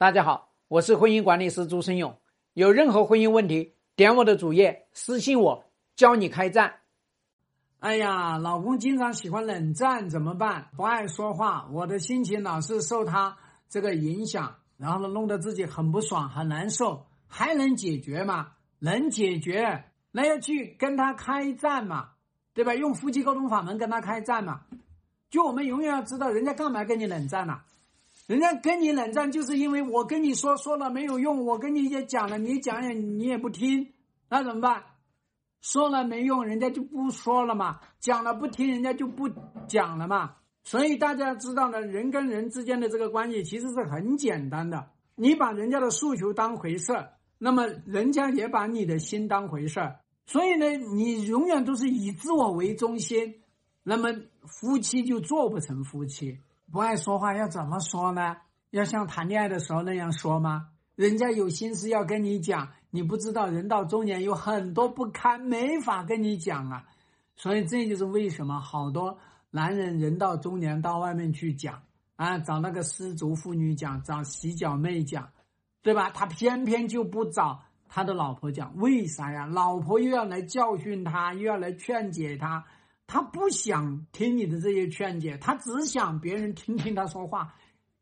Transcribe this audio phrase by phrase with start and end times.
[0.00, 2.16] 大家好，我是婚姻管理师朱生勇。
[2.52, 5.64] 有任何婚姻问题，点我的主页私信我，
[5.96, 6.76] 教你开战。
[7.80, 10.68] 哎呀，老公经常喜欢冷战，怎么办？
[10.76, 13.36] 不爱说话，我的心情老是受他
[13.68, 17.04] 这个影响，然后呢，弄得自己很不爽，很难受。
[17.26, 18.52] 还能解决吗？
[18.78, 22.10] 能解决，那要去跟他开战嘛，
[22.54, 22.72] 对吧？
[22.72, 24.60] 用夫妻沟通法门跟他开战嘛。
[25.28, 27.62] 就我们永远要知道，人家干嘛跟你冷战呢？
[28.28, 33.94] 人家跟你冷战，就是因为我跟你说说了没有用，我跟你也讲了，你讲也你也不听，
[34.28, 34.84] 那怎么办？
[35.62, 39.30] 说了没用，人家就不说了嘛；讲了不听，人家就不
[39.66, 40.34] 讲了嘛。
[40.62, 44.90] 所以大家知道呢，人跟人之间的这个关系其实是很简单的。
[45.14, 50.00] 你把人家的诉求当回事儿，那么人家也把你的心当回事儿。
[50.26, 53.40] 所以呢，你永远都是以自我为中心，
[53.82, 54.10] 那么
[54.44, 56.40] 夫妻就做不成夫妻。
[56.70, 58.36] 不爱说话要怎么说呢？
[58.70, 60.68] 要像谈恋爱的时候那样说吗？
[60.94, 66.84] 人家有心事要跟你讲，你不知道人到中年有很多不堪，没法跟你讲啊。
[67.36, 69.18] 所以这就是为什么好多
[69.50, 71.82] 男人人到中年到外面去讲
[72.16, 75.30] 啊，找那个失足妇女讲，找洗脚妹讲，
[75.82, 76.10] 对吧？
[76.10, 79.46] 他偏偏就不找他的老婆讲，为啥呀？
[79.46, 82.66] 老婆又要来教训他，又要来劝解他。
[83.08, 87.54] 他不想听你的这些劝解，他只想别人听听他说话，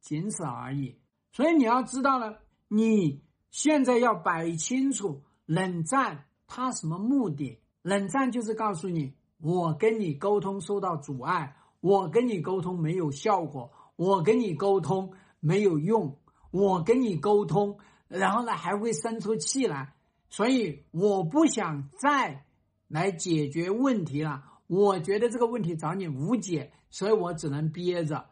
[0.00, 0.98] 仅此而已。
[1.30, 7.62] 所以你要知道了，你现在要摆清楚冷战他什么目的？
[7.82, 16.18] 冷战就是告诉你，我跟你沟通受到阻碍，我跟你沟通没有效果，我跟你沟通没有用，
[16.50, 19.94] 我跟你沟通，然后呢还会生出气来，
[20.28, 22.44] 所以我不想再
[22.88, 24.42] 来解决问题了。
[24.68, 28.26] 我觉得这个问题找你无解，所以我只能憋着，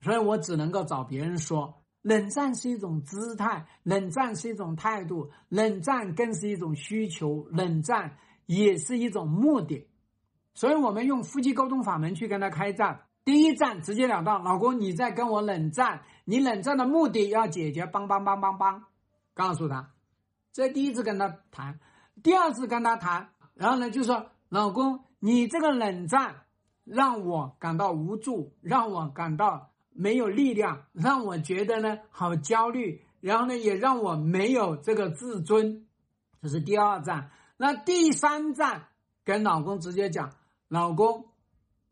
[0.00, 1.82] 所以我只能够找别人说。
[2.00, 8.16] 冷战是一种姿态，冷战是一种态度，冷战更是一种需求，冷战
[8.46, 9.86] 也是一种目的。
[10.54, 13.02] 所以我们用夫妻沟通法门去跟他开战。
[13.24, 18.84] 第一战直截了当，老公你在跟我冷战，你冷战的目的要解决，帮帮帮帮帮，
[19.34, 19.92] 告诉他。
[20.52, 21.80] 这第一次跟他谈，
[22.22, 25.04] 第二次跟他谈，然后呢就说老公。
[25.26, 26.44] 你这个冷战
[26.84, 35.84] 让我感到无助，让我感到没有力量，让我觉得呢好焦虑，然后呢也让我没有这个自尊，
[36.40, 37.32] 这是第二站。
[37.56, 38.86] 那第三站
[39.24, 40.32] 跟老公直接讲，
[40.68, 41.24] 老公，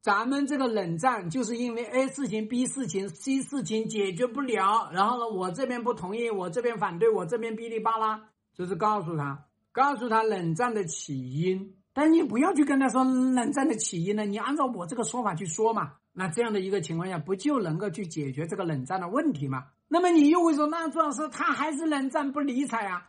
[0.01, 11.75] 咱们这个冷战就是因为 A 事情、B 事情、C 事情解决不了，然后呢我这边不同意，我这边反对，我这边哔哩吧啦，就是告诉他，告诉他冷战的起因。
[11.95, 14.25] 但你不要去跟他说冷战的起因呢？
[14.25, 19.67] 你按照我这个说法去说嘛，那这样的一个情况下，不就能够去解决这个冷战的问题吗？
[19.87, 23.09] 那么你又会说，那朱老师他还是冷战不理睬啊？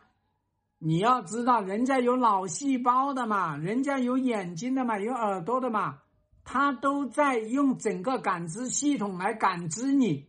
[0.78, 5.98] 你要知道，人家有脑细胞的嘛，人家有眼睛的嘛，有耳朵的嘛，
[6.44, 10.28] 他都在用整个感知系统来感知你，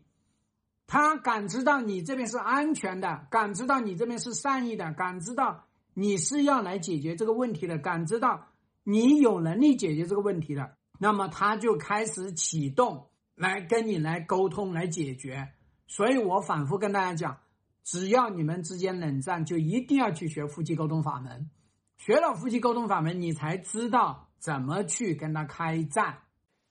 [0.87, 5.65] 他感知到你这边是安全的，感知到你这边是善意的，感知到。
[5.99, 8.49] 你是要来解决这个问题的，感知到
[8.83, 15.53] 你有能力解决这个问题的，那么他就开始启动来跟你来沟通来解决。
[15.87, 17.39] 所以我反复跟大家讲，
[17.83, 21.49] 只要你们之间冷战，就一定要去学夫妻沟通法门。
[21.97, 26.19] 学了夫妻沟通法门，你才知道怎么去跟他开战。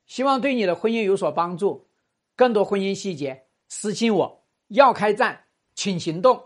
[0.06, 1.88] 希望对你的婚姻有所帮助。
[2.36, 4.44] 更多婚姻细节，私信我。
[4.68, 6.44] 要开战，请行动。